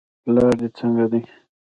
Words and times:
پلار 0.23 0.53
دې 0.59 0.67
څنګه 0.77 1.05
دی. 1.11 1.21